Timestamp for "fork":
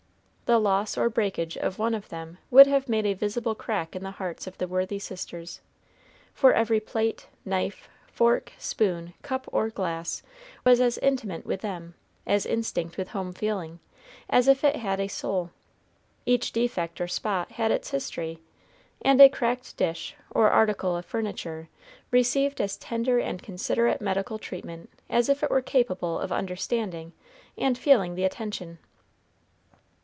8.11-8.51